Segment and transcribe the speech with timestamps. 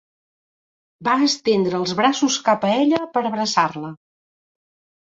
[1.07, 3.95] Va estendre els braços cap a ella per abraçar-la.